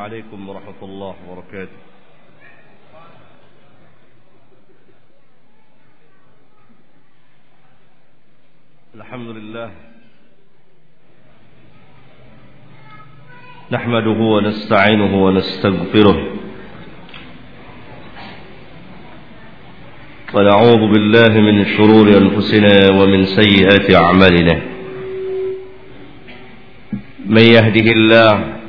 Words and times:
عليكم 0.00 0.48
ورحمة 0.48 0.80
الله 0.82 1.14
وبركاته. 1.28 1.80
الحمد 8.94 9.28
لله 9.28 9.70
نحمده 13.72 14.18
ونستعينه 14.34 15.24
ونستغفره 15.24 16.18
ونعوذ 20.34 20.82
بالله 20.92 21.32
من 21.40 21.56
شرور 21.76 22.06
أنفسنا 22.22 22.74
ومن 22.98 23.20
سيئات 23.24 23.94
أعمالنا. 23.94 24.56
من 27.26 27.44
يهده 27.56 27.86
الله 27.98 28.59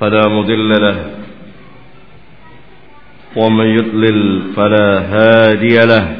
فلا 0.00 0.28
مضل 0.28 0.68
له. 0.82 1.14
ومن 3.36 3.66
يضلل 3.66 4.42
فلا 4.56 5.00
هادي 5.00 5.76
له. 5.76 6.16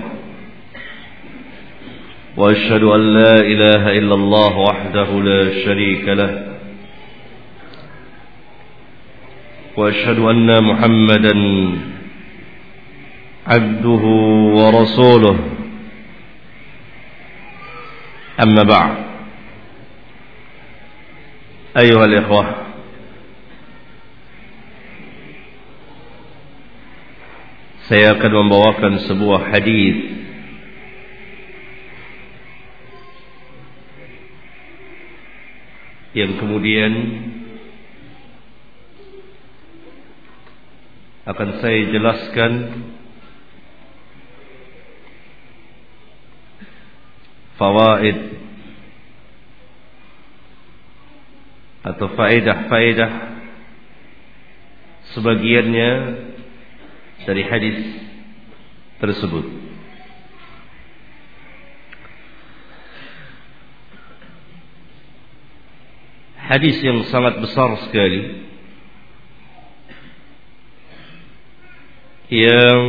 وأشهد 2.37 2.83
أن 2.83 3.15
لا 3.15 3.35
إله 3.41 3.99
إلا 3.99 4.15
الله 4.15 4.59
وحده 4.59 5.23
لا 5.23 5.65
شريك 5.65 6.09
له. 6.09 6.59
وأشهد 9.77 10.19
أن 10.19 10.65
محمدا 10.65 11.35
عبده 13.47 14.05
ورسوله. 14.61 15.39
أما 18.43 18.63
بعد. 18.63 18.95
أيها 21.77 22.05
الإخوة 22.05 22.68
saya 27.89 28.21
akan 28.21 28.33
membawakan 28.45 29.01
sebuah 29.09 29.49
hadis. 29.49 29.97
Yang 36.13 36.37
kemudian 36.37 36.93
akan 41.25 41.49
saya 41.65 41.81
jelaskan 41.89 42.53
fawaid 47.57 48.19
atau 51.89 52.07
faedah-faedah 52.13 53.13
sebagiannya 55.17 55.93
dari 57.27 57.43
hadis 57.47 57.79
tersebut. 58.99 59.47
Hadis 66.49 66.81
yang 66.81 67.05
sangat 67.13 67.45
besar 67.45 67.77
sekali 67.85 68.49
yang 72.33 72.81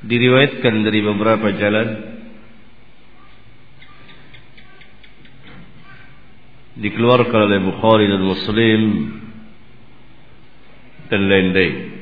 diriwayatkan 0.00 0.74
dari 0.84 1.00
beberapa 1.04 1.48
jalan 1.56 1.88
dikeluarkan 6.76 7.40
oleh 7.48 7.60
Bukhari 7.64 8.04
dan 8.08 8.22
Muslim 8.24 8.80
dan 11.08 11.20
lain-lain. 11.24 11.95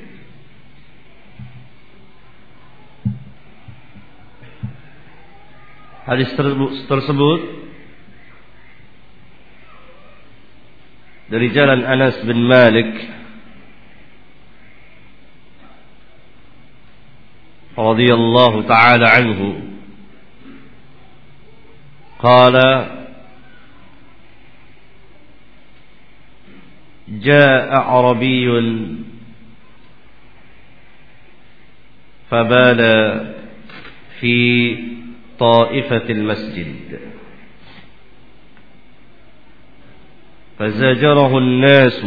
Hadis 6.04 6.28
tersebut 6.84 7.41
dari 11.32 11.48
jalan 11.56 11.81
Anas 11.81 12.20
bin 12.28 12.44
Malik 12.44 12.92
radhiyallahu 17.72 18.69
taala 18.69 19.06
anhu 19.16 19.48
qala 22.21 22.71
جاء 27.04 27.69
أعربي 27.69 28.48
فبال 32.31 32.81
في 34.21 34.36
طائفة 35.39 36.11
المسجد. 36.11 37.00
فزجره 40.59 41.39
الناس 41.39 42.06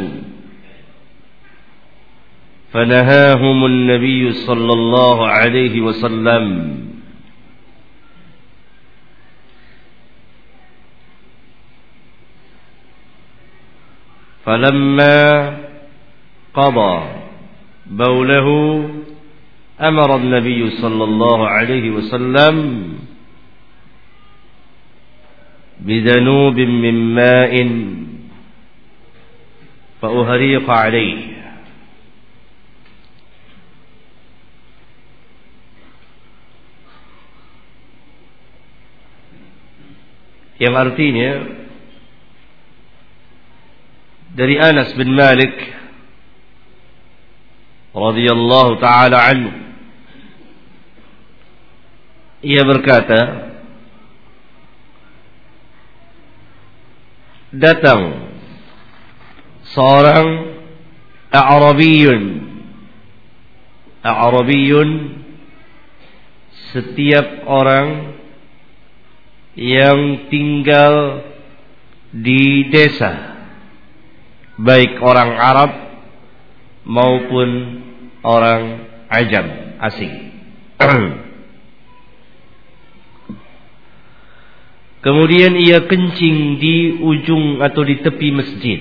فنهاهم 2.73 3.65
النبي 3.65 4.31
صلى 4.31 4.73
الله 4.73 5.27
عليه 5.27 5.81
وسلم. 5.81 6.77
فلما 14.45 15.57
قضى 16.53 16.95
بوله 17.85 18.47
أمر 19.81 20.15
النبي 20.15 20.69
صلى 20.69 21.03
الله 21.03 21.47
عليه 21.47 21.89
وسلم 21.89 22.55
بذنوب 25.79 26.57
من 26.59 26.95
ماء 27.15 27.53
فأهريق 30.01 30.69
عليه 30.69 31.37
yang 40.57 40.73
artinya 40.73 41.53
dari 44.33 44.57
Anas 44.57 44.89
bin 44.97 45.13
Malik 45.13 45.53
radhiyallahu 47.93 48.81
taala 48.81 49.17
anhu 49.21 49.53
ia 52.41 52.61
berkata 52.65 53.46
datang 57.53 58.31
seorang 59.75 60.57
A'rabiyun. 61.27 62.23
A'rabiyun 64.03 64.89
setiap 66.71 67.43
orang 67.47 68.15
yang 69.57 70.29
tinggal 70.31 71.25
di 72.15 72.71
desa 72.71 73.35
baik 74.57 75.01
orang 75.03 75.31
Arab 75.35 75.71
maupun 76.87 77.49
orang 78.23 78.87
ajam 79.11 79.47
asing 79.83 80.13
Kemudian 85.07 85.55
ia 85.55 85.87
kencing 85.87 86.59
di 86.59 86.99
ujung 86.99 87.63
atau 87.63 87.79
di 87.79 87.95
tepi 88.03 88.27
masjid. 88.35 88.79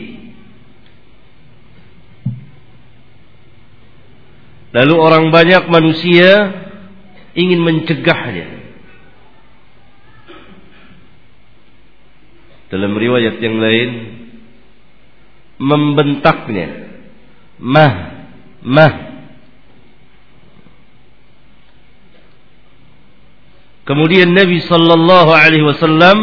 Lalu 4.75 4.95
orang 4.99 5.31
banyak 5.31 5.71
manusia 5.71 6.51
ingin 7.31 7.63
mencegahnya. 7.63 8.59
Dalam 12.75 12.99
riwayat 12.99 13.39
yang 13.39 13.63
lain 13.63 13.91
membentaknya. 15.63 16.91
Mah, 17.63 17.95
mah. 18.67 19.16
Kemudian 23.87 24.35
Nabi 24.35 24.59
sallallahu 24.67 25.31
alaihi 25.31 25.63
wasallam 25.63 26.19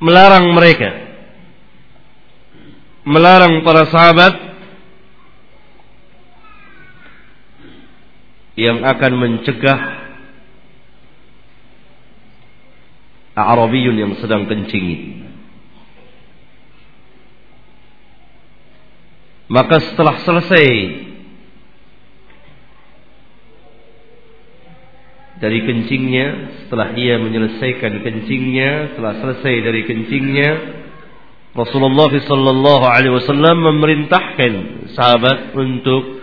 melarang 0.00 0.56
mereka. 0.56 1.04
Melarang 3.06 3.62
para 3.62 3.86
sahabat 3.86 4.34
yang 8.56 8.82
akan 8.82 9.12
mencegah 9.14 9.78
Arabiyun 13.36 14.00
yang 14.00 14.12
sedang 14.16 14.48
kencing 14.48 15.22
Maka 19.46 19.78
setelah 19.78 20.18
selesai 20.26 20.66
dari 25.36 25.64
kencingnya, 25.64 26.26
setelah 26.64 26.96
ia 26.96 27.20
menyelesaikan 27.20 28.00
kencingnya, 28.00 28.96
setelah 28.96 29.14
selesai 29.20 29.54
dari 29.60 29.82
kencingnya, 29.84 30.50
Rasulullah 31.56 32.12
sallallahu 32.12 32.84
alaihi 32.84 33.16
wasallam 33.16 33.56
memerintahkan 33.64 34.52
sahabat 34.92 35.56
untuk 35.56 36.20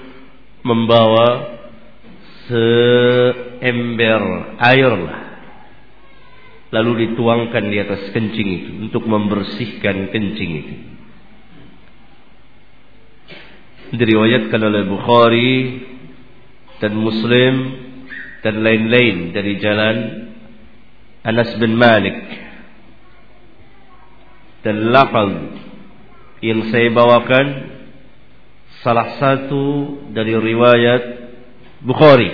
membawa 0.62 1.57
seember 2.45 4.21
air 4.62 4.94
lah 4.94 5.24
lalu 6.74 7.06
dituangkan 7.06 7.69
di 7.69 7.77
atas 7.77 8.09
kencing 8.09 8.50
itu 8.50 8.69
untuk 8.89 9.06
membersihkan 9.06 10.09
kencing 10.09 10.51
itu. 10.57 10.75
Diriwayatkan 13.94 14.57
oleh 14.57 14.81
Bukhari 14.89 15.54
dan 16.81 16.98
Muslim 16.98 17.54
dan 18.44 18.60
lain-lain 18.60 19.31
dari 19.31 19.56
jalan 19.63 19.98
Anas 21.24 21.56
bin 21.56 21.80
Malik. 21.80 22.19
Dan 24.68 24.92
lafaz 24.92 25.31
yang 26.44 26.68
saya 26.68 26.92
bawakan 26.92 27.48
salah 28.84 29.16
satu 29.16 29.95
dari 30.12 30.36
riwayat 30.36 31.04
Bukhari. 31.84 32.31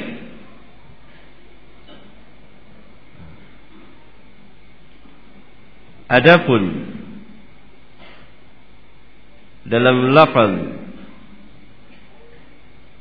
Adapun 6.10 6.90
dalam 9.70 10.10
lafaz 10.10 10.54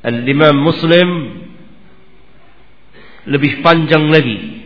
Al-Imam 0.05 0.55
Muslim 0.61 1.38
lebih 3.29 3.61
panjang 3.61 4.09
lagi. 4.09 4.57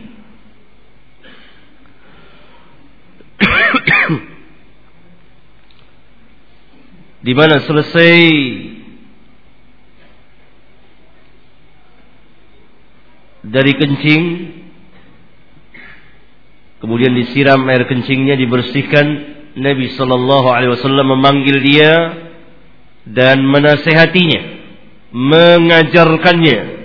di 7.24 7.32
mana 7.32 7.56
selesai 7.64 8.20
dari 13.44 13.72
kencing 13.80 14.24
Kemudian 16.84 17.16
disiram 17.16 17.64
air 17.72 17.88
kencingnya 17.88 18.36
dibersihkan. 18.36 19.32
Nabi 19.56 19.88
Shallallahu 19.96 20.52
Alaihi 20.52 20.76
Wasallam 20.76 21.16
memanggil 21.16 21.64
dia 21.64 21.92
dan 23.08 23.40
menasehatinya, 23.40 24.42
mengajarkannya. 25.08 26.83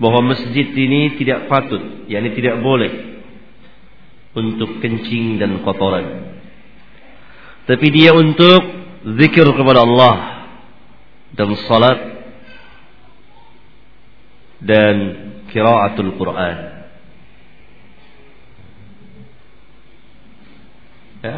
Bahwa 0.00 0.32
masjid 0.32 0.64
ini 0.64 1.20
tidak 1.20 1.46
patut, 1.52 2.08
yakni 2.08 2.32
tidak 2.32 2.64
boleh 2.64 3.20
untuk 4.32 4.80
kencing 4.80 5.36
dan 5.36 5.60
kotoran. 5.60 6.40
Tapi 7.68 7.86
dia 7.92 8.16
untuk 8.16 8.64
zikir 9.20 9.44
kepada 9.44 9.84
Allah 9.84 10.16
dan 11.36 11.52
salat 11.68 11.98
dan 14.64 14.96
kiraatul 15.52 16.16
Quran. 16.16 16.56
Ya. 21.20 21.36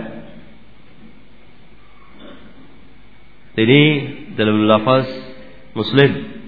Ini 3.52 3.82
dalam 4.38 4.64
lafaz 4.70 5.10
Muslim. 5.74 6.41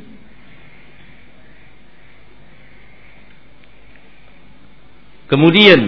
Kemudian 5.24 5.80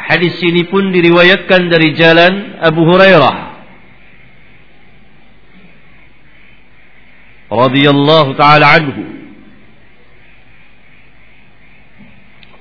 hadis 0.00 0.40
ini 0.40 0.64
pun 0.72 0.88
diriwayatkan 0.88 1.68
dari 1.68 1.92
jalan 1.92 2.56
Abu 2.64 2.80
Hurairah. 2.80 3.36
Radhiyallahu 7.48 8.30
taala 8.36 8.66
anhu. 8.76 9.04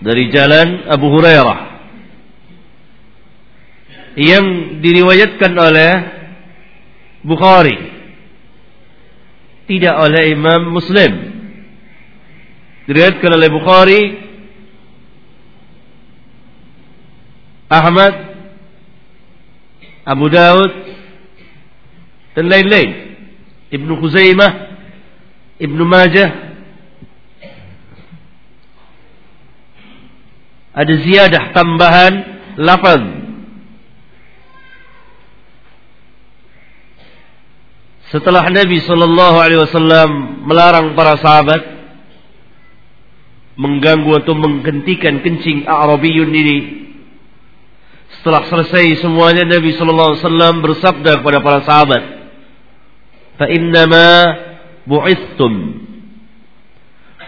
Dari 0.04 0.24
jalan 0.32 0.92
Abu 0.92 1.08
Hurairah. 1.08 1.60
Yang 4.20 4.46
diriwayatkan 4.84 5.52
oleh 5.56 5.92
Bukhari. 7.24 7.78
Tidak 9.68 9.96
oleh 10.00 10.24
Imam 10.36 10.72
Muslim. 10.72 11.12
Diriwayatkan 12.88 13.32
oleh 13.36 13.50
Bukhari 13.52 14.27
Ahmad 17.68 18.14
Abu 20.08 20.32
Daud 20.32 20.72
dan 22.36 22.46
lain-lain. 22.48 23.20
Ibnu 23.68 24.00
Khuzaimah 24.00 24.52
Ibnu 25.58 25.84
Majah. 25.84 26.32
Ada 30.78 30.94
ziyadah 31.02 31.44
tambahan 31.58 32.14
lafaz. 32.62 33.02
Setelah 38.08 38.48
Nabi 38.48 38.80
sallallahu 38.80 39.38
alaihi 39.42 39.62
wasallam 39.68 40.10
melarang 40.48 40.96
para 40.96 41.20
sahabat 41.20 41.60
mengganggu 43.58 44.24
atau 44.24 44.38
menghentikan 44.38 45.20
kencing 45.26 45.66
Arabiyun 45.68 46.32
ini 46.32 46.87
setelah 48.08 48.48
selesai 48.48 49.04
semuanya 49.04 49.44
Nabi 49.46 49.76
sallallahu 49.76 50.10
alaihi 50.16 50.24
wasallam 50.24 50.56
bersabda 50.64 51.12
kepada 51.20 51.40
para 51.44 51.60
sahabat 51.68 52.04
fa 53.38 53.46
innama 53.52 54.08
bu'ithtum 54.88 55.54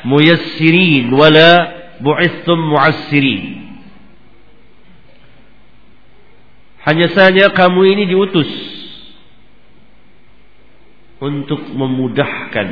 muyassirin 0.07 1.11
wala 1.11 1.51
bu'ithtum 1.99 2.57
mu'assirin. 2.57 3.43
Hanya 6.79 7.11
saja 7.11 7.51
kamu 7.51 7.81
ini 7.91 8.03
diutus 8.07 8.49
untuk 11.19 11.59
memudahkan 11.75 12.67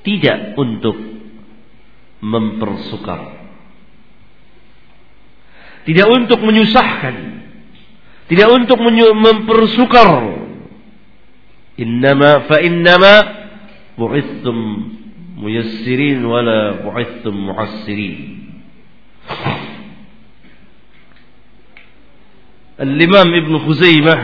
tidak 0.00 0.56
untuk 0.56 0.96
mempersukar 2.24 3.37
tidak 5.88 6.04
untuk 6.12 6.44
menyusahkan. 6.44 7.16
Tidak 8.28 8.48
untuk 8.52 8.76
mempersukar. 8.84 10.36
Innama 11.80 12.44
fa 12.44 12.60
innama 12.60 13.14
bu'ithtum 13.96 14.56
muyassirin 15.40 16.20
wala 16.28 16.84
bu'ithtum 16.84 17.32
mu'assirin. 17.32 18.16
Al-Imam 22.76 23.32
Ibn 23.32 23.52
Khuzaimah 23.64 24.20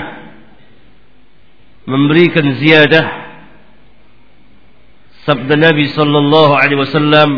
memberikan 1.88 2.60
ziyadah 2.60 3.06
sabda 5.24 5.56
Nabi 5.56 5.88
sallallahu 5.96 6.52
alaihi 6.52 6.80
wasallam 6.84 7.30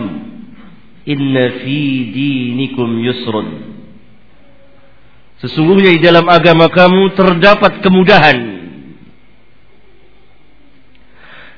inna 1.06 1.62
fi 1.62 2.11
dinikum 2.11 2.99
yusrun 3.06 3.75
sesungguhnya 5.40 5.97
di 5.97 6.00
dalam 6.00 6.25
agama 6.28 6.73
kamu 6.73 7.12
terdapat 7.12 7.85
kemudahan. 7.85 8.38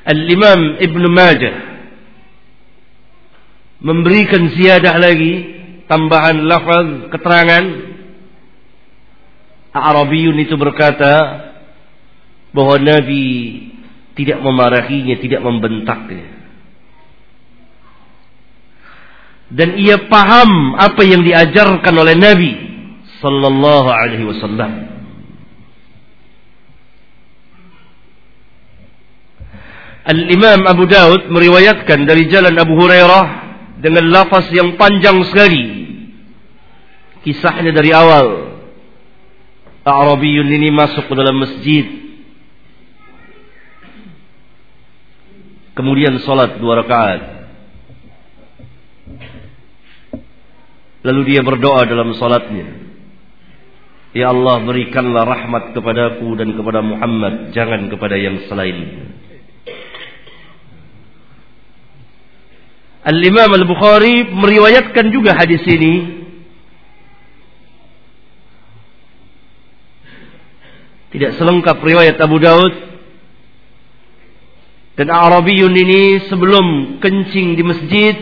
Al-Imam 0.08 0.80
Ibn 0.80 1.02
Majah 1.12 1.56
memberikan 3.78 4.50
ziyadah 4.56 4.94
lagi 4.98 5.34
tambahan 5.86 6.48
lafaz 6.48 7.12
keterangan. 7.12 7.64
Arabiyun 9.68 10.42
itu 10.42 10.58
berkata 10.58 11.44
bahwa 12.50 12.82
Nabi 12.82 13.26
tidak 14.18 14.42
memarahinya, 14.42 15.14
tidak 15.22 15.38
membentaknya. 15.44 16.26
Dan 19.48 19.78
ia 19.78 20.08
paham 20.10 20.74
apa 20.74 21.00
yang 21.06 21.22
diajarkan 21.22 21.94
oleh 21.94 22.16
Nabi 22.18 22.67
sallallahu 23.18 23.88
alaihi 23.90 24.26
wasallam. 24.26 24.72
Al-Imam 30.08 30.64
Abu 30.64 30.88
Daud 30.88 31.28
meriwayatkan 31.28 32.08
dari 32.08 32.32
jalan 32.32 32.56
Abu 32.56 32.80
Hurairah 32.80 33.26
dengan 33.84 34.08
lafaz 34.08 34.48
yang 34.48 34.80
panjang 34.80 35.20
sekali. 35.28 35.64
Kisahnya 37.20 37.76
dari 37.76 37.92
awal. 37.92 38.56
Arabiyun 39.84 40.48
ini 40.48 40.72
masuk 40.72 41.12
ke 41.12 41.14
dalam 41.16 41.36
masjid. 41.36 41.86
Kemudian 45.76 46.16
sholat 46.24 46.56
dua 46.56 46.80
rakaat. 46.80 47.20
Lalu 51.04 51.20
dia 51.36 51.40
berdoa 51.44 51.84
dalam 51.84 52.16
sholatnya. 52.16 52.87
Ya 54.18 54.34
Allah 54.34 54.66
berikanlah 54.66 55.22
rahmat 55.22 55.78
kepadaku 55.78 56.34
dan 56.34 56.58
kepada 56.58 56.82
Muhammad. 56.82 57.54
Jangan 57.54 57.86
kepada 57.86 58.18
yang 58.18 58.50
selain. 58.50 59.14
Al-Imam 63.06 63.54
Al-Bukhari 63.54 64.26
meriwayatkan 64.26 65.14
juga 65.14 65.38
hadis 65.38 65.62
ini 65.70 66.18
Tidak 71.08 71.40
selengkap 71.40 71.80
riwayat 71.80 72.20
Abu 72.20 72.36
Daud. 72.36 72.74
Dan 74.98 75.08
Arabiyun 75.08 75.72
ini 75.72 76.26
sebelum 76.26 76.98
kencing 76.98 77.54
di 77.54 77.62
masjid, 77.62 78.14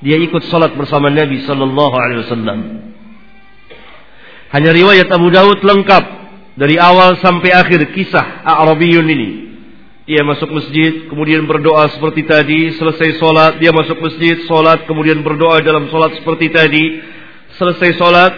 dia 0.00 0.16
ikut 0.16 0.48
salat 0.48 0.72
bersama 0.74 1.12
Nabi 1.12 1.44
sallallahu 1.44 1.94
alaihi 1.94 2.20
wasallam. 2.24 2.60
Hanya 4.54 4.70
riwayat 4.70 5.10
Abu 5.10 5.28
Daud 5.34 5.58
lengkap 5.58 6.04
dari 6.54 6.78
awal 6.78 7.18
sampai 7.18 7.50
akhir 7.50 7.92
kisah 7.92 8.46
Arabiyun 8.46 9.06
ini. 9.06 9.30
Dia 10.06 10.22
masuk 10.22 10.54
masjid, 10.54 11.10
kemudian 11.10 11.42
berdoa 11.50 11.90
seperti 11.90 12.22
tadi, 12.22 12.70
selesai 12.78 13.18
solat, 13.18 13.58
dia 13.58 13.74
masuk 13.74 13.98
masjid, 13.98 14.38
solat, 14.46 14.86
kemudian 14.86 15.18
berdoa 15.18 15.58
dalam 15.66 15.90
solat 15.90 16.14
seperti 16.22 16.46
tadi, 16.46 17.02
selesai 17.58 17.98
solat, 17.98 18.32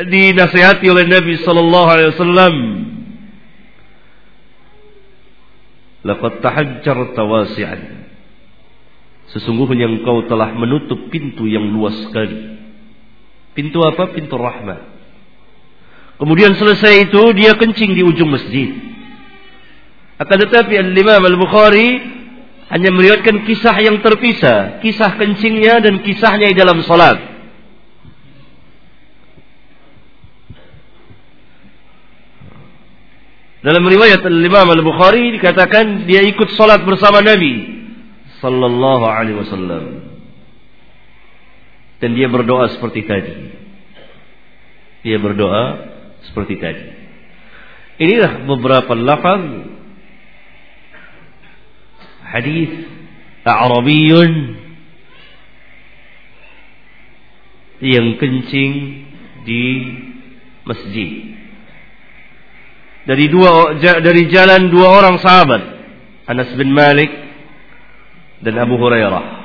dinasihati 0.00 0.88
oleh 0.88 1.04
Nabi 1.04 1.36
sallallahu 1.44 1.88
alaihi 1.92 2.10
wasallam. 2.16 2.54
Laqad 6.08 6.40
tahajjarta 6.40 7.20
wasi'an. 7.20 7.80
Sesungguhnya 9.36 9.92
engkau 9.92 10.24
telah 10.24 10.56
menutup 10.56 11.12
pintu 11.12 11.44
yang 11.44 11.68
luas 11.68 12.00
sekali 12.08 12.55
pintu 13.56 13.80
apa? 13.80 14.12
Pintu 14.12 14.36
rahmat 14.36 14.96
kemudian 16.20 16.56
selesai 16.56 17.08
itu 17.08 17.22
dia 17.36 17.56
kencing 17.56 17.92
di 17.92 18.02
ujung 18.04 18.32
masjid. 18.32 18.72
Akan 20.16 20.40
tetapi 20.48 20.80
al-Imam 20.80 21.20
al-Bukhari 21.20 21.88
hanya 22.72 22.90
meriwayatkan 22.90 23.44
kisah 23.44 23.76
yang 23.84 24.00
terpisah. 24.00 24.80
Kisah 24.80 25.12
kencingnya 25.20 25.84
dan 25.84 26.00
kisahnya 26.00 26.50
di 26.50 26.56
dalam 26.56 26.80
salat. 26.82 27.36
Dalam 33.60 33.82
riwayat 33.82 34.22
Imam 34.22 34.68
Al-Bukhari 34.70 35.34
dikatakan 35.42 36.06
dia 36.06 36.22
ikut 36.22 36.54
salat 36.54 36.86
bersama 36.86 37.18
Nabi 37.18 37.82
sallallahu 38.38 39.04
alaihi 39.10 39.42
wasallam. 39.42 40.15
Dan 42.02 42.12
dia 42.12 42.28
berdoa 42.28 42.72
seperti 42.76 43.00
tadi. 43.08 43.34
Dia 45.06 45.16
berdoa 45.22 45.62
seperti 46.28 46.54
tadi. 46.60 46.84
Inilah 47.96 48.44
beberapa 48.44 48.92
lafaz 48.92 49.42
hadis 52.26 52.72
Arabiyun 53.46 54.32
yang 57.80 58.18
kencing 58.20 58.72
di 59.46 59.64
masjid 60.66 61.36
dari 63.06 63.30
dua 63.30 63.78
dari 63.78 64.22
jalan 64.32 64.66
dua 64.72 64.98
orang 64.98 65.16
sahabat 65.22 65.62
Anas 66.26 66.50
bin 66.58 66.74
Malik 66.74 67.08
dan 68.42 68.58
Abu 68.58 68.74
Hurairah. 68.76 69.35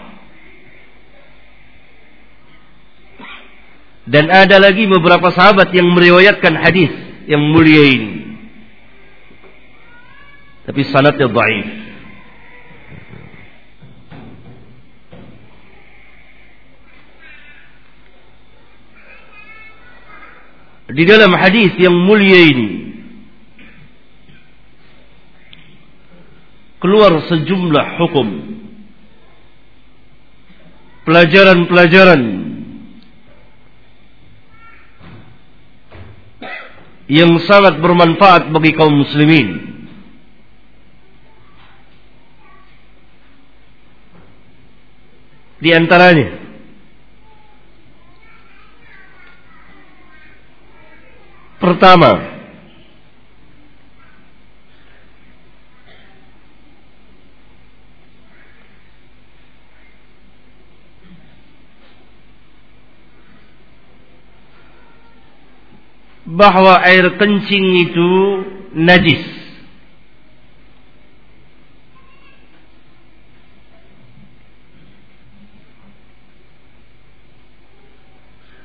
Dan 4.09 4.33
ada 4.33 4.57
lagi 4.57 4.89
beberapa 4.89 5.29
sahabat 5.29 5.69
yang 5.77 5.85
meriwayatkan 5.93 6.57
hadis 6.57 6.89
yang 7.29 7.41
mulia 7.53 7.85
ini. 7.85 8.11
Tapi 10.65 10.81
sanadnya 10.89 11.29
dhaif. 11.29 11.67
Di 20.91 21.03
dalam 21.07 21.31
hadis 21.39 21.71
yang 21.79 21.95
mulia 21.95 22.51
ini 22.51 22.91
keluar 26.83 27.15
sejumlah 27.29 27.87
hukum 28.01 28.27
pelajaran-pelajaran 31.07 32.21
yang 37.11 37.35
sangat 37.43 37.75
bermanfaat 37.83 38.55
bagi 38.55 38.71
kaum 38.71 39.03
muslimin. 39.03 39.67
Di 45.59 45.75
antaranya 45.75 46.39
pertama 51.59 52.40
bahwa 66.41 66.81
air 66.81 67.05
kencing 67.21 67.85
itu 67.85 68.09
najis. 68.73 69.21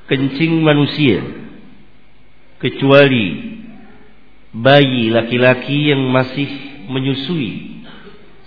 Kencing 0.09 0.65
manusia 0.65 1.21
kecuali 2.57 3.59
bayi 4.57 5.13
laki-laki 5.13 5.93
yang 5.93 6.01
masih 6.09 6.49
menyusui 6.89 7.85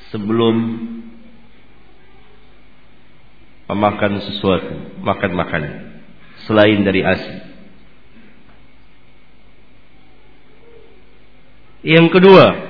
sebelum 0.09 0.55
memakan 3.69 4.25
sesuatu, 4.25 4.73
makan 5.05 5.31
makanan 5.37 5.73
selain 6.49 6.81
dari 6.81 7.05
asi. 7.05 7.48
Yang 11.79 12.07
kedua, 12.19 12.69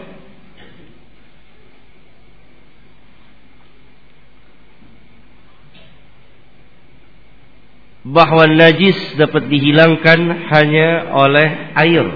bahwa 8.10 8.50
najis 8.50 8.98
dapat 9.22 9.46
dihilangkan 9.51 10.20
hanya 10.50 11.13
oleh 11.13 11.48
air. 11.78 12.08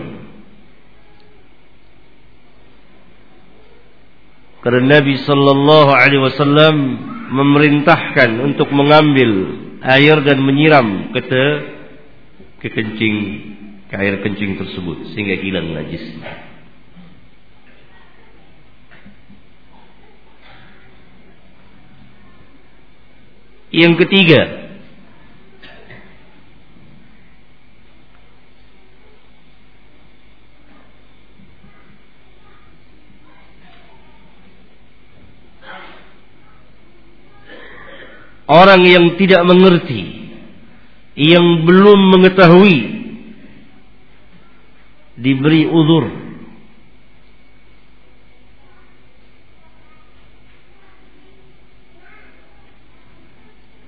Karena 4.64 4.98
Nabi 5.02 5.20
sallallahu 5.20 5.92
alaihi 5.92 6.24
wasallam 6.24 6.76
memerintahkan 7.36 8.40
untuk 8.42 8.72
mengambil 8.72 9.60
air 9.84 10.24
dan 10.24 10.40
menyiram 10.40 11.12
ke 11.12 11.22
ke 12.64 12.68
kencing 12.72 13.16
ke 13.92 13.96
air 14.00 14.24
kencing 14.24 14.56
tersebut 14.56 15.12
sehingga 15.12 15.36
hilang 15.36 15.76
najisnya. 15.76 16.53
Yang 23.74 24.06
ketiga, 24.06 24.42
orang 38.46 38.86
yang 38.86 39.18
tidak 39.18 39.42
mengerti, 39.42 40.30
yang 41.18 41.66
belum 41.66 42.00
mengetahui, 42.14 42.78
diberi 45.18 45.66
uzur 45.66 46.33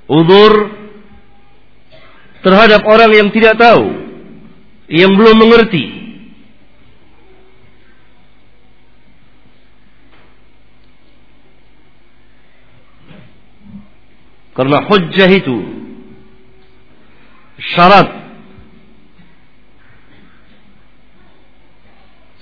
Udur 0.05 0.69
terhadap 2.45 2.85
orang 2.85 3.09
yang 3.09 3.29
tidak 3.33 3.57
tahu, 3.57 3.85
yang 4.85 5.17
belum 5.17 5.37
mengerti. 5.41 6.05
Karena 14.55 14.87
hujjah 14.87 15.27
itu 15.35 15.57
syarat 17.75 18.07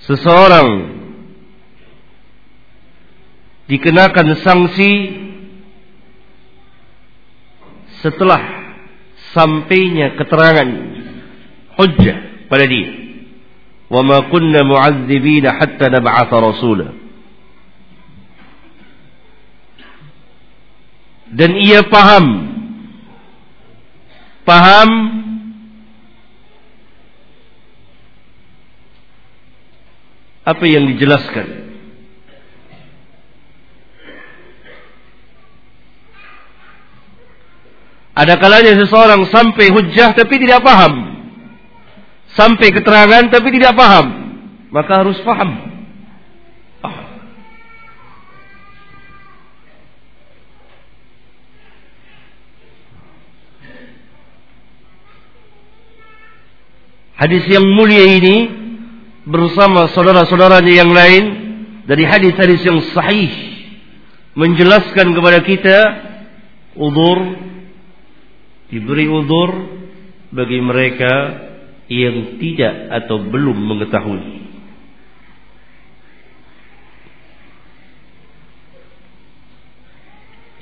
seseorang 0.06 0.94
dikenakan 3.66 4.36
sanksi 4.44 4.90
setelah 8.04 8.42
sampainya 9.32 10.12
keterangan 10.20 10.68
hujjah 11.80 12.46
pada 12.52 12.68
dia. 12.68 12.92
Wa 13.88 14.04
ma 14.04 14.28
kunna 14.28 14.60
mu'adzibina 14.60 15.56
hatta 15.56 15.88
nab'atha 15.88 16.36
rasula. 16.36 16.88
Dan 21.34 21.56
ia 21.56 21.82
paham 21.88 22.26
paham 24.44 24.90
apa 30.44 30.64
yang 30.68 30.84
dijelaskan 30.92 31.63
Ada 38.14 38.38
kalanya 38.38 38.78
seseorang 38.78 39.26
sampai 39.26 39.74
hujah 39.74 40.14
tapi 40.14 40.38
tidak 40.38 40.62
paham. 40.62 41.18
Sampai 42.38 42.70
keterangan 42.70 43.26
tapi 43.26 43.50
tidak 43.50 43.74
paham. 43.74 44.06
Maka 44.70 45.02
harus 45.02 45.18
paham. 45.26 45.50
Ah. 46.78 46.98
Hadis 57.18 57.42
yang 57.50 57.66
mulia 57.66 58.06
ini 58.14 58.36
bersama 59.26 59.90
saudara-saudaranya 59.90 60.74
yang 60.86 60.90
lain 60.94 61.24
dari 61.82 62.06
hadis-hadis 62.06 62.62
yang 62.62 62.78
sahih 62.94 63.30
menjelaskan 64.38 65.14
kepada 65.14 65.42
kita 65.42 65.78
udur 66.74 67.53
diberi 68.68 69.06
udur 69.08 69.50
bagi 70.34 70.58
mereka 70.60 71.12
yang 71.90 72.40
tidak 72.40 72.74
atau 73.04 73.20
belum 73.20 73.58
mengetahui. 73.58 74.44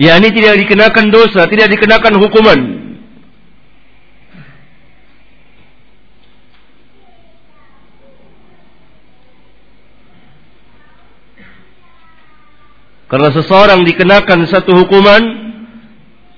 Ya 0.03 0.19
ini 0.19 0.35
tidak 0.35 0.59
dikenakan 0.67 1.15
dosa, 1.15 1.47
tidak 1.47 1.71
dikenakan 1.79 2.19
hukuman. 2.19 2.61
Karena 13.07 13.29
seseorang 13.29 13.85
dikenakan 13.85 14.49
satu 14.49 14.73
hukuman 14.73 15.52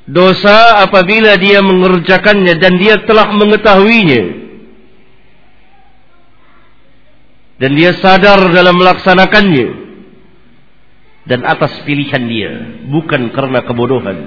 dosa 0.05 0.85
apabila 0.85 1.37
dia 1.40 1.61
mengerjakannya 1.61 2.55
dan 2.61 2.77
dia 2.81 3.01
telah 3.05 3.33
mengetahuinya. 3.33 4.45
Dan 7.55 7.71
dia 7.79 7.95
sadar 7.97 8.51
dalam 8.51 8.75
melaksanakannya. 8.77 9.69
Dan 11.25 11.40
atas 11.47 11.81
pilihan 11.87 12.25
dia. 12.27 12.53
Bukan 12.90 13.33
karena 13.33 13.64
kebodohan. 13.64 14.19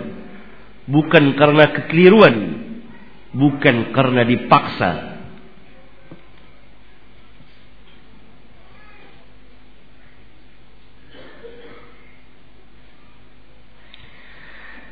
Bukan 0.87 1.35
karena 1.35 1.69
kekeliruan. 1.75 2.35
Bukan 3.35 3.91
karena 3.91 4.23
dipaksa 4.23 5.16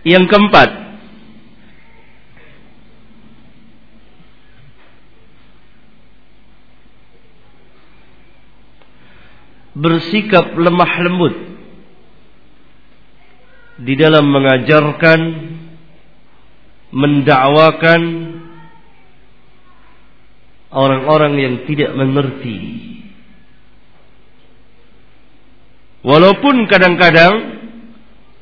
Yang 0.06 0.30
keempat, 0.30 0.70
bersikap 9.76 10.56
lemah 10.56 10.94
lembut 11.04 11.36
di 13.82 13.94
dalam 14.00 14.32
mengajarkan, 14.32 15.20
mendakwakan 16.96 18.02
orang-orang 20.72 21.34
yang 21.36 21.56
tidak 21.68 21.92
mengerti. 21.92 22.58
Walaupun 26.06 26.70
kadang-kadang 26.70 27.34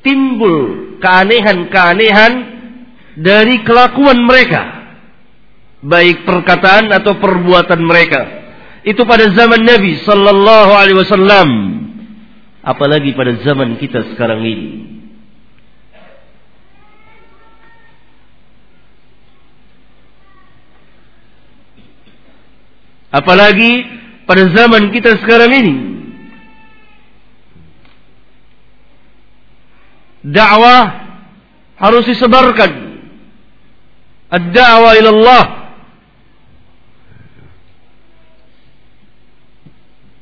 timbul 0.04 0.83
keanehan-keanehan 1.04 2.34
dari 3.20 3.62
kelakuan 3.68 4.24
mereka. 4.24 4.88
Baik 5.84 6.24
perkataan 6.24 6.88
atau 6.96 7.20
perbuatan 7.20 7.84
mereka. 7.84 8.22
Itu 8.88 9.04
pada 9.04 9.28
zaman 9.36 9.68
Nabi 9.68 10.00
sallallahu 10.00 10.72
alaihi 10.72 11.00
wasallam. 11.04 11.50
Apalagi 12.64 13.12
pada 13.12 13.36
zaman 13.44 13.76
kita 13.76 14.16
sekarang 14.16 14.40
ini. 14.48 14.70
Apalagi 23.14 23.72
pada 24.26 24.48
zaman 24.50 24.90
kita 24.90 25.22
sekarang 25.22 25.52
ini 25.54 25.93
dakwah 30.24 30.82
harus 31.78 32.04
disebarkan. 32.08 32.72
Ad-da'wah 34.34 34.98
ila 34.98 35.10
Allah. 35.14 35.44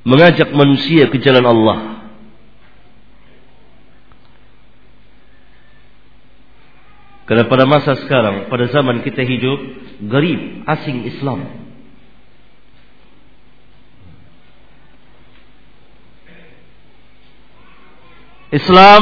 Mengajak 0.01 0.49
manusia 0.51 1.07
ke 1.07 1.21
jalan 1.21 1.45
Allah. 1.45 1.79
Karena 7.29 7.47
pada 7.47 7.63
masa 7.63 7.95
sekarang, 7.95 8.51
pada 8.51 8.67
zaman 8.67 9.05
kita 9.07 9.23
hidup, 9.23 9.59
garib, 10.03 10.67
asing 10.67 11.07
Islam. 11.07 11.61
Islam 18.51 19.01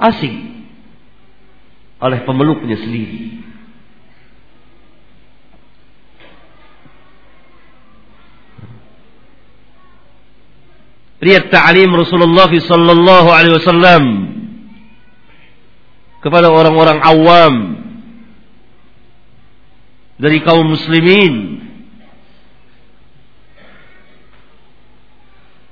asing 0.00 0.66
oleh 1.96 2.20
pemeluknya 2.28 2.76
sendiri. 2.76 3.40
Lihat 11.16 11.48
ta'lim 11.48 11.90
Rasulullah 11.96 12.46
sallallahu 12.46 13.28
alaihi 13.32 13.56
wasallam 13.56 14.04
kepada 16.20 16.52
orang-orang 16.52 17.00
awam 17.00 17.54
dari 20.20 20.44
kaum 20.44 20.64
muslimin 20.68 21.64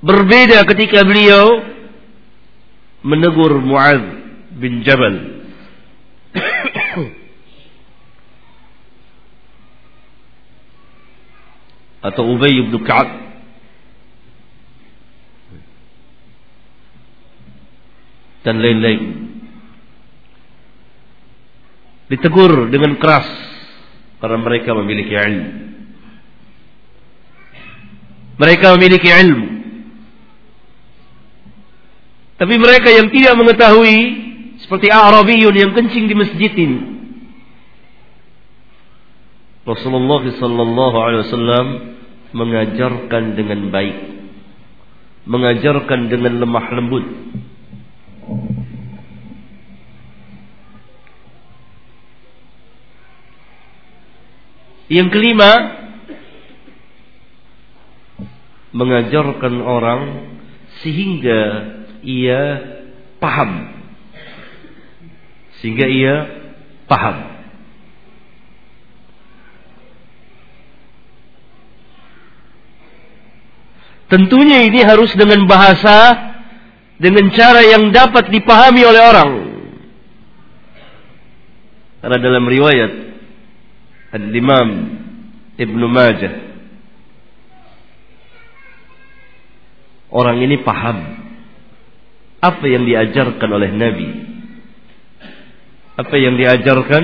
berbeda 0.01 0.65
ketika 0.69 1.01
beliau 1.05 1.74
menegur 3.05 3.61
Muaz 3.61 4.01
bin 4.57 4.81
Jabal. 4.81 5.35
atau 12.05 12.37
Ubay 12.37 12.53
bin 12.53 12.85
Ka'ab 12.85 13.09
dan 18.45 18.61
lain-lain. 18.61 19.01
Ditegur 22.05 22.69
dengan 22.69 23.01
keras 23.01 23.25
karena 24.21 24.37
mereka 24.37 24.77
memiliki 24.77 25.17
ilmu. 25.17 25.49
Mereka 28.37 28.65
memiliki 28.77 29.09
ilmu. 29.09 29.54
Tapi 32.35 32.55
mereka 32.59 32.91
yang 32.91 33.07
tidak 33.15 33.33
mengetahui 33.39 33.97
seperti 34.59 34.91
Arabiyun 34.91 35.55
yang 35.55 35.71
kencing 35.71 36.11
di 36.11 36.15
masjid 36.15 36.51
ini. 36.51 36.79
Rasulullah 39.65 40.21
sallallahu 40.21 40.97
alaihi 40.99 41.21
wasallam 41.25 41.67
mengajarkan 42.35 43.23
dengan 43.33 43.71
baik, 43.71 43.97
mengajarkan 45.25 46.11
dengan 46.11 46.37
lemah 46.43 46.67
lembut. 46.75 47.05
Yang 54.85 55.07
kelima, 55.17 55.51
mengajarkan 58.69 59.53
orang 59.65 60.01
sehingga 60.85 61.41
ia 62.05 62.41
paham. 63.17 63.73
Sehingga 65.59 65.89
ia 65.89 66.15
paham. 66.85 67.33
Tentunya 74.05 74.69
ini 74.69 74.85
harus 74.85 75.09
dengan 75.17 75.49
bahasa 75.49 76.13
dengan 77.01 77.33
cara 77.33 77.65
yang 77.65 77.89
dapat 77.89 78.29
dipahami 78.29 78.85
oleh 78.85 79.01
orang. 79.01 79.31
Karena 82.05 82.17
dalam 82.21 82.45
riwayat 82.45 82.91
Al-Imam 84.13 84.69
Ibnu 85.57 85.85
Majah 85.89 86.35
orang 90.13 90.37
ini 90.45 90.61
paham 90.61 91.24
apa 92.45 92.65
yang 92.69 92.85
diajarkan 92.85 93.49
oleh 93.49 93.73
Nabi. 93.73 94.09
Apa 95.95 96.11
yang 96.19 96.35
diajarkan 96.35 97.03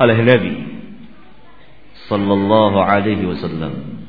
oleh 0.00 0.18
Nabi 0.24 0.54
sallallahu 2.08 2.80
alaihi 2.80 3.28
wasallam. 3.28 4.00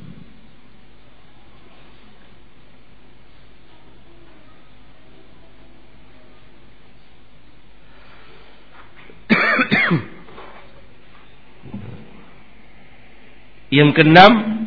Yang 13.76 13.90
keenam 13.98 14.65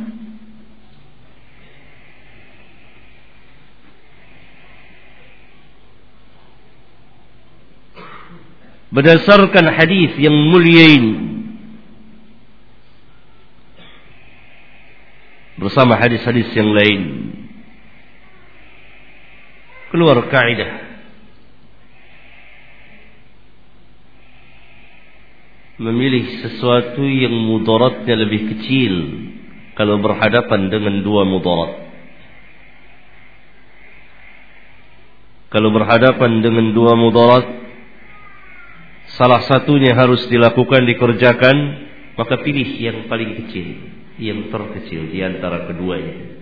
berdasarkan 8.89 9.69
hadis 9.73 10.17
yang 10.17 10.33
mulia 10.33 10.87
ini 10.97 11.15
bersama 15.59 15.99
hadis-hadis 15.99 16.49
yang 16.55 16.71
lain. 16.71 17.03
Keluar 19.89 20.21
kaidah 20.29 20.89
memilih 25.79 26.43
sesuatu 26.45 27.01
yang 27.07 27.33
mudaratnya 27.33 28.15
lebih 28.19 28.53
kecil 28.53 28.95
kalau 29.79 30.03
berhadapan 30.03 30.69
dengan 30.69 31.01
dua 31.07 31.23
mudarat. 31.23 31.89
Kalau 35.49 35.73
berhadapan 35.73 36.45
dengan 36.45 36.77
dua 36.77 36.93
mudarat, 36.93 37.47
salah 39.19 39.43
satunya 39.51 39.99
harus 39.99 40.31
dilakukan, 40.31 40.87
dikerjakan, 40.87 41.57
maka 42.15 42.39
pilih 42.39 42.71
yang 42.79 43.11
paling 43.11 43.35
kecil, 43.45 43.69
yang 44.23 44.47
terkecil 44.47 45.11
di 45.11 45.19
antara 45.27 45.67
keduanya. 45.67 46.39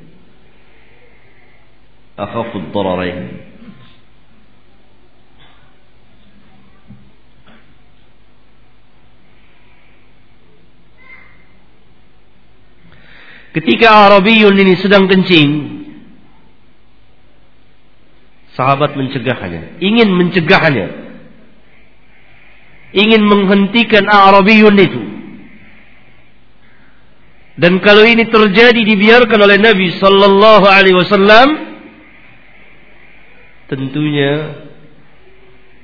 Akhafud 2.21 2.69
dararain. 2.73 3.49
Ketika 13.57 13.89
Arabiyun 14.13 14.53
ini 14.53 14.77
sedang 14.77 15.09
kencing, 15.09 15.51
sahabat 18.53 18.93
mencegahnya, 19.01 19.81
ingin 19.81 20.13
mencegahnya, 20.13 21.06
ingin 22.95 23.23
menghentikan 23.25 24.07
Arabiyun 24.07 24.77
itu. 24.79 25.03
Dan 27.57 27.81
kalau 27.81 28.05
ini 28.05 28.29
terjadi 28.29 28.77
dibiarkan 28.77 29.41
oleh 29.41 29.57
Nabi 29.57 29.89
sallallahu 29.97 30.67
alaihi 30.69 30.97
wasallam, 31.01 31.49
tentunya 33.73 34.61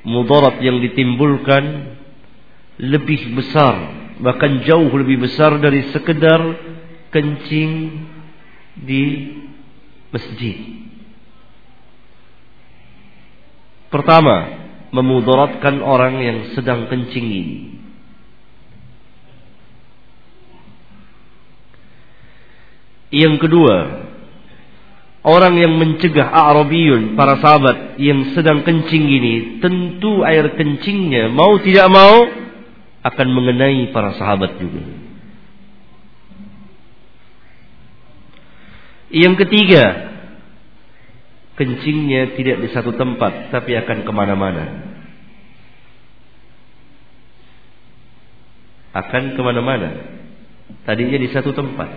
mudarat 0.04 0.60
yang 0.60 0.84
ditimbulkan 0.84 1.96
lebih 2.76 3.32
besar, 3.32 3.74
bahkan 4.20 4.60
jauh 4.68 4.92
lebih 4.92 5.24
besar 5.24 5.56
dari 5.64 5.88
sekedar 5.96 6.40
kencing 7.08 8.04
di 8.76 9.04
masjid. 10.12 10.56
Pertama, 13.88 14.61
memudaratkan 14.92 15.80
orang 15.80 16.20
yang 16.20 16.38
sedang 16.52 16.86
kencing 16.86 17.26
ini. 17.26 17.58
Yang 23.12 23.44
kedua, 23.44 23.76
orang 25.24 25.60
yang 25.60 25.76
mencegah 25.76 26.28
Arabiyun, 26.28 27.16
para 27.16 27.40
sahabat 27.40 28.00
yang 28.00 28.32
sedang 28.36 28.64
kencing 28.64 29.04
ini, 29.04 29.34
tentu 29.60 30.24
air 30.24 30.52
kencingnya 30.56 31.28
mau 31.32 31.56
tidak 31.60 31.88
mau 31.92 32.24
akan 33.02 33.28
mengenai 33.32 33.90
para 33.92 34.16
sahabat 34.16 34.56
juga. 34.60 34.82
Yang 39.12 39.44
ketiga, 39.44 40.11
kencingnya 41.56 42.32
tidak 42.38 42.64
di 42.64 42.68
satu 42.72 42.96
tempat, 42.96 43.52
tapi 43.52 43.76
akan 43.76 43.98
ke 44.04 44.12
mana-mana. 44.12 44.64
Akan 48.92 49.36
ke 49.36 49.40
mana-mana. 49.40 49.90
Tadinya 50.84 51.18
di 51.20 51.28
satu 51.32 51.52
tempat. 51.52 51.88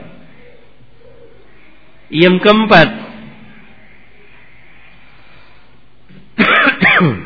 Yang 2.11 2.37
keempat, 2.45 2.89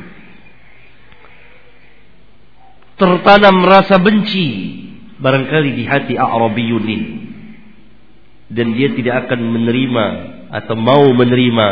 tertanam 2.99 3.57
rasa 3.67 3.99
benci 3.99 4.79
barangkali 5.19 5.75
di 5.75 5.83
hati 5.83 6.15
Arabiyun 6.15 6.85
ini 6.87 7.19
dan 8.49 8.73
dia 8.73 8.89
tidak 8.97 9.27
akan 9.27 9.39
menerima 9.45 10.05
atau 10.49 10.75
mau 10.79 11.05
menerima 11.13 11.67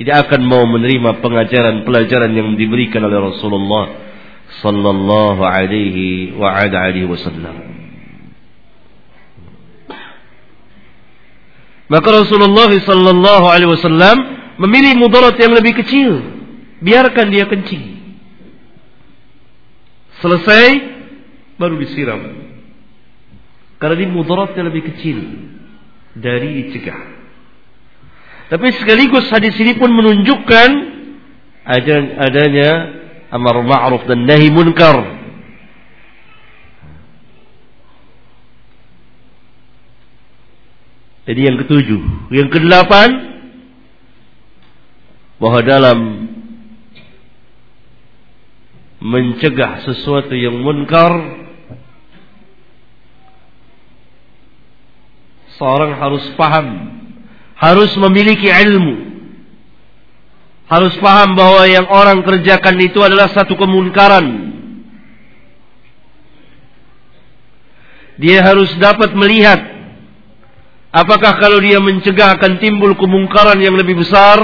tidak 0.00 0.32
akan 0.32 0.48
mau 0.48 0.64
menerima 0.64 1.20
pengajaran 1.20 1.84
pelajaran 1.84 2.32
yang 2.32 2.56
diberikan 2.56 3.04
oleh 3.04 3.20
Rasulullah 3.20 3.84
sallallahu 4.64 5.44
alaihi 5.44 6.32
wa 6.40 6.56
alihi 6.56 7.04
wasallam. 7.04 7.68
Maka 11.92 12.08
Rasulullah 12.24 12.72
sallallahu 12.72 13.44
alaihi 13.44 13.68
wasallam 13.76 14.16
memilih 14.56 14.96
mudarat 14.96 15.36
yang 15.36 15.52
lebih 15.52 15.76
kecil. 15.84 16.24
Biarkan 16.80 17.28
dia 17.28 17.44
kencing. 17.44 18.00
Selesai 20.24 20.66
baru 21.60 21.76
disiram. 21.76 22.24
Karena 23.76 24.00
ini 24.00 24.16
mudaratnya 24.16 24.64
lebih 24.64 24.96
kecil 24.96 25.18
dari 26.16 26.72
dicegah. 26.72 27.19
Tapi 28.50 28.66
sekaligus 28.74 29.30
hadis 29.30 29.54
ini 29.62 29.78
pun 29.78 29.94
menunjukkan 29.94 30.68
adanya 32.18 32.70
amar 33.30 33.62
ma'ruf 33.62 34.02
dan 34.10 34.26
nahi 34.26 34.50
munkar. 34.50 35.22
Jadi 41.30 41.40
yang 41.46 41.62
ketujuh, 41.62 42.02
yang 42.34 42.50
kedelapan 42.50 43.10
bahwa 45.38 45.62
dalam 45.62 45.98
mencegah 48.98 49.86
sesuatu 49.86 50.34
yang 50.34 50.58
munkar 50.58 51.40
Seorang 55.60 55.92
harus 56.00 56.24
paham, 56.40 56.99
harus 57.60 57.92
memiliki 58.00 58.48
ilmu. 58.48 59.12
Harus 60.70 60.96
paham 61.02 61.36
bahwa 61.36 61.66
yang 61.68 61.84
orang 61.92 62.24
kerjakan 62.24 62.80
itu 62.80 62.98
adalah 63.04 63.28
satu 63.28 63.52
kemunkaran. 63.58 64.48
Dia 68.16 68.44
harus 68.44 68.72
dapat 68.80 69.12
melihat 69.16 69.60
apakah 70.92 71.36
kalau 71.40 71.58
dia 71.60 71.80
mencegah 71.80 72.36
akan 72.38 72.60
timbul 72.62 72.96
kemungkaran 72.96 73.60
yang 73.60 73.76
lebih 73.76 74.00
besar. 74.00 74.40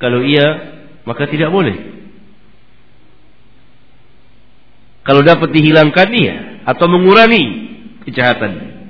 Kalau 0.00 0.24
iya, 0.26 0.48
maka 1.06 1.30
tidak 1.30 1.52
boleh. 1.54 1.76
Kalau 5.02 5.22
dapat 5.22 5.50
dihilangkan 5.50 6.08
iya 6.14 6.36
atau 6.62 6.86
mengurangi 6.86 7.42
kejahatan 8.06 8.81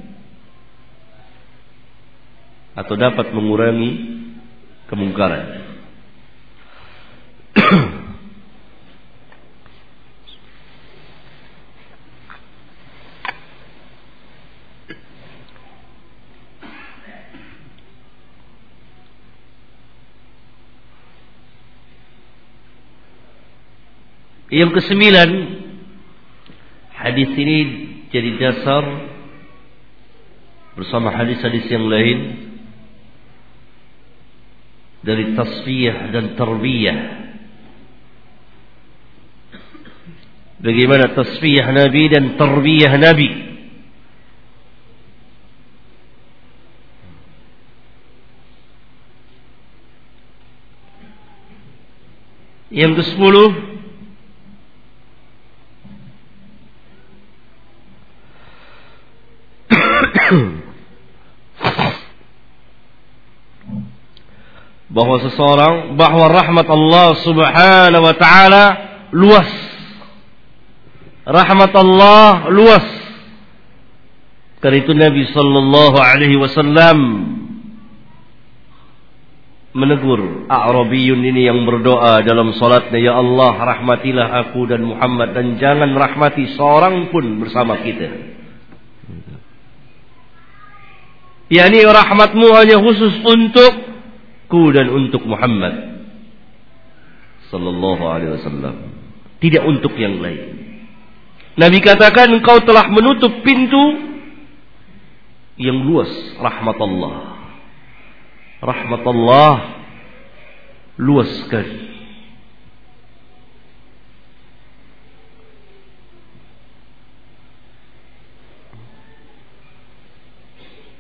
atau 2.73 2.95
dapat 2.97 3.33
mengurangi 3.37 3.91
kemungkaran. 4.89 5.63
Yang 24.53 24.85
kesembilan, 24.85 25.31
hadis 26.93 27.31
ini 27.41 27.59
jadi 28.13 28.37
dasar 28.37 28.85
bersama 30.77 31.09
hadis-hadis 31.09 31.73
yang 31.73 31.89
lain 31.89 32.52
dari 35.03 35.35
tasfiyah 35.35 36.15
dan 36.15 36.39
tarbiyah 36.39 36.99
bagaimana 40.63 41.11
tasfiyah 41.11 41.67
nabi 41.75 42.03
dan 42.07 42.39
tarbiyah 42.39 42.95
nabi 42.97 43.31
yang 52.73 52.97
ke-10 52.97 53.72
bahwa 64.93 65.17
seseorang 65.25 65.97
bahwa 65.97 66.29
rahmat 66.29 66.69
Allah 66.69 67.09
Subhanahu 67.25 68.05
wa 68.05 68.15
taala 68.17 68.65
luas. 69.17 69.51
Rahmat 71.25 71.73
Allah 71.73 72.53
luas. 72.53 72.87
Karena 74.61 74.79
itu 74.79 74.93
Nabi 74.95 75.27
sallallahu 75.33 75.97
alaihi 75.99 76.39
wasallam 76.39 76.99
menegur 79.73 80.45
A'rabiyun 80.53 81.25
ini 81.25 81.49
yang 81.49 81.65
berdoa 81.65 82.21
dalam 82.21 82.53
salatnya 82.61 83.01
ya 83.01 83.17
Allah 83.17 83.57
rahmatilah 83.57 84.29
aku 84.47 84.69
dan 84.69 84.85
Muhammad 84.85 85.33
dan 85.33 85.57
jangan 85.57 85.97
rahmati 85.97 86.53
seorang 86.55 87.09
pun 87.09 87.41
bersama 87.41 87.81
kita. 87.81 88.13
Yani 91.53 91.85
rahmatmu 91.85 92.47
hanya 92.53 92.77
khusus 92.81 93.13
untuk 93.25 93.92
untukku 94.53 94.69
dan 94.77 94.93
untuk 94.93 95.25
Muhammad 95.25 96.05
sallallahu 97.49 98.05
alaihi 98.05 98.33
wasallam. 98.37 98.77
Tidak 99.41 99.65
untuk 99.65 99.97
yang 99.97 100.21
lain. 100.21 100.77
Nabi 101.57 101.81
katakan 101.81 102.29
engkau 102.37 102.61
telah 102.65 102.89
menutup 102.93 103.33
pintu 103.45 104.13
yang 105.57 105.85
luas 105.85 106.09
rahmat 106.41 106.79
Allah 106.81 107.17
rahmat 108.63 109.03
Allah 109.05 109.55
luas 111.01 111.29
sekali. 111.45 111.91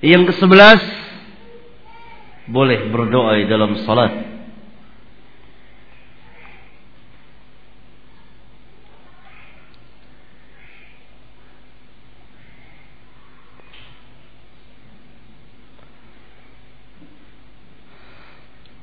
Yang 0.03 0.35
ke 0.35 0.43
sebelas 0.43 1.02
boleh 2.53 2.93
berdoa 2.93 3.41
dalam 3.49 3.81
salat. 3.89 4.13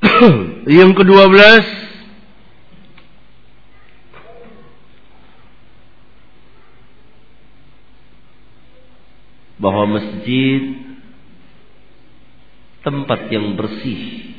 Yang 0.65 0.91
kedua 0.97 1.29
belas 1.29 1.62
bahwa 9.62 9.99
masjid 9.99 10.88
tempat 12.83 13.27
yang 13.31 13.55
bersih. 13.59 14.31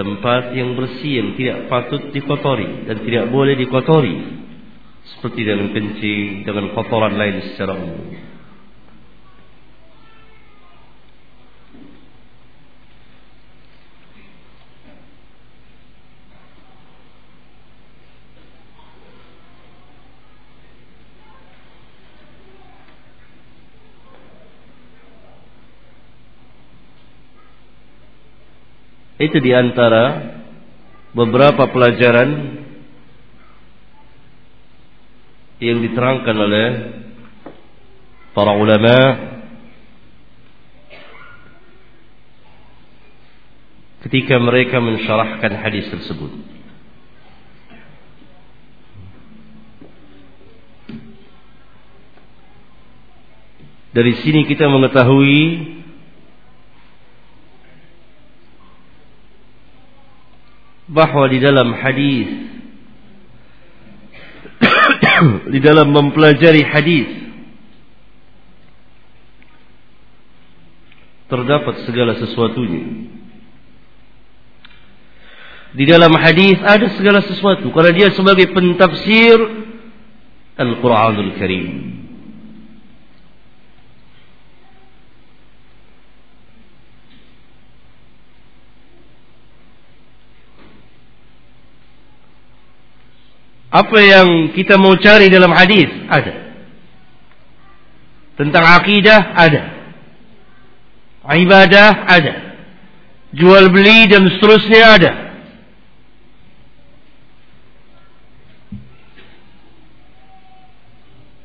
Tempat 0.00 0.56
yang 0.56 0.80
bersih 0.80 1.12
yang 1.20 1.30
tidak 1.36 1.68
patut 1.68 2.08
dikotori 2.08 2.88
dan 2.88 3.04
tidak 3.04 3.24
boleh 3.28 3.52
dikotori. 3.52 4.16
Seperti 5.00 5.44
dengan 5.44 5.74
kencing, 5.76 6.46
dengan 6.48 6.72
kotoran 6.72 7.20
lain 7.20 7.52
secara 7.52 7.76
umum. 7.76 8.08
Itu 29.20 29.36
di 29.36 29.52
antara 29.52 30.32
beberapa 31.12 31.68
pelajaran 31.68 32.56
yang 35.60 35.84
diterangkan 35.84 36.36
oleh 36.40 36.68
para 38.32 38.56
ulama 38.56 38.96
ketika 44.08 44.40
mereka 44.40 44.80
mensyarahkan 44.80 45.52
hadis 45.52 45.84
tersebut. 45.92 46.32
Dari 53.92 54.14
sini 54.24 54.48
kita 54.48 54.64
mengetahui 54.64 55.79
bahwa 60.90 61.30
di 61.30 61.38
dalam 61.38 61.70
hadis 61.70 62.28
di 65.54 65.60
dalam 65.62 65.94
mempelajari 65.94 66.66
hadis 66.66 67.08
terdapat 71.30 71.86
segala 71.86 72.18
sesuatunya. 72.18 73.06
Di 75.70 75.86
dalam 75.86 76.10
hadis 76.18 76.58
ada 76.66 76.90
segala 76.98 77.22
sesuatu 77.22 77.70
karena 77.70 77.94
dia 77.94 78.08
sebagai 78.10 78.50
pentafsir 78.50 79.38
Al-Qur'anul 80.58 81.38
Karim. 81.38 81.99
Apa 93.70 93.98
yang 94.02 94.50
kita 94.50 94.74
mau 94.76 94.98
cari 94.98 95.30
dalam 95.30 95.54
hadis 95.54 95.86
ada. 96.10 96.34
Tentang 98.34 98.64
akidah 98.66 99.20
ada. 99.38 99.62
Ibadah 101.22 101.90
ada. 102.10 102.34
Jual 103.30 103.70
beli 103.70 104.10
dan 104.10 104.26
seterusnya 104.26 104.82
ada. 104.98 105.12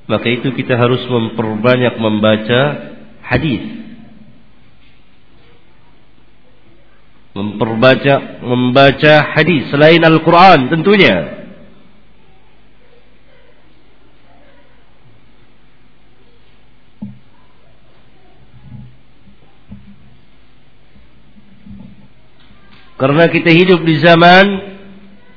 Maka 0.05 0.27
itu 0.29 0.53
kita 0.53 0.77
harus 0.77 1.01
memperbanyak 1.05 1.97
membaca 1.97 2.61
hadis. 3.25 3.85
memperbaca 7.35 8.39
membaca 8.39 9.13
hadis 9.35 9.67
selain 9.67 9.99
Al-Qur'an 9.99 10.71
tentunya. 10.71 11.44
Karena 23.06 23.30
kita 23.30 23.54
hidup 23.54 23.86
di 23.86 24.02
zaman 24.02 24.46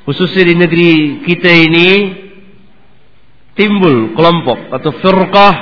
khususnya 0.09 0.41
di 0.49 0.57
negeri 0.57 1.21
kita 1.21 1.53
ini 1.53 1.89
timbul 3.53 4.17
kelompok 4.17 4.73
atau 4.73 4.89
firqah 4.97 5.57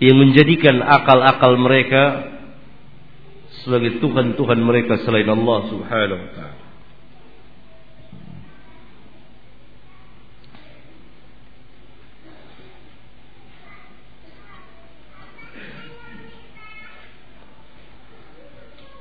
yang 0.00 0.16
menjadikan 0.16 0.80
akal-akal 0.80 1.52
mereka 1.60 2.32
sebagai 3.60 4.00
Tuhan-Tuhan 4.00 4.56
mereka 4.64 5.04
selain 5.04 5.28
Allah 5.28 5.68
subhanahu 5.68 6.16
wa 6.16 6.30
ta'ala. 6.32 6.65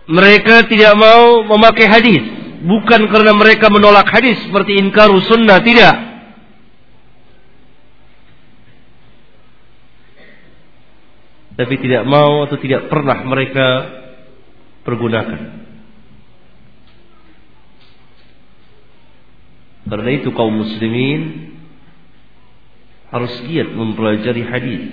Mereka 0.05 0.69
tidak 0.69 0.93
mau 0.97 1.41
memakai 1.45 1.87
hadis. 1.89 2.23
Bukan 2.65 3.09
karena 3.09 3.33
mereka 3.33 3.69
menolak 3.73 4.09
hadis 4.09 4.37
seperti 4.45 4.77
inkaru 4.77 5.17
sunnah. 5.25 5.61
Tidak. 5.61 5.95
Tapi 11.55 11.75
tidak 11.79 12.03
mau 12.03 12.43
atau 12.43 12.59
tidak 12.59 12.91
pernah 12.91 13.23
mereka 13.23 13.67
pergunakan. 14.83 15.65
Karena 19.85 20.09
itu 20.17 20.33
kaum 20.33 20.65
muslimin 20.65 21.53
harus 23.13 23.31
giat 23.47 23.69
mempelajari 23.71 24.43
hadis, 24.43 24.83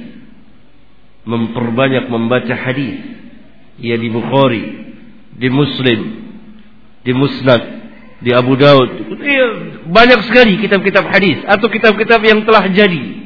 memperbanyak 1.26 2.06
membaca 2.06 2.54
hadis. 2.54 3.00
Ya 3.80 3.96
di 3.96 4.12
Bukhari, 4.12 4.81
di 5.36 5.48
Muslim, 5.48 6.00
di 7.02 7.12
Musnad, 7.16 7.62
di 8.22 8.30
Abu 8.30 8.54
Daud. 8.54 8.90
Iya, 9.18 9.46
banyak 9.90 10.20
sekali 10.30 10.60
kitab-kitab 10.62 11.04
hadis 11.10 11.42
atau 11.44 11.66
kitab-kitab 11.66 12.20
yang 12.22 12.46
telah 12.46 12.70
jadi. 12.70 13.22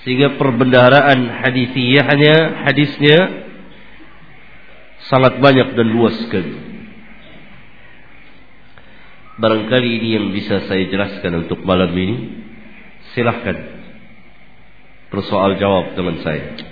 Sehingga 0.00 0.40
perbendaharaan 0.40 1.44
hadisiyahnya, 1.44 2.64
hadisnya 2.64 3.18
sangat 5.12 5.36
banyak 5.44 5.76
dan 5.76 5.86
luas 5.92 6.16
sekali. 6.24 6.56
Barangkali 9.40 9.88
ini 10.00 10.08
yang 10.16 10.26
bisa 10.32 10.68
saya 10.68 10.88
jelaskan 10.88 11.44
untuk 11.44 11.64
malam 11.64 11.92
ini. 11.96 12.16
Silahkan 13.12 13.56
bersoal 15.08 15.56
jawab 15.56 15.96
dengan 15.96 16.20
saya. 16.24 16.69